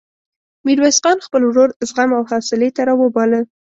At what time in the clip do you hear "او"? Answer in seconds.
2.17-2.23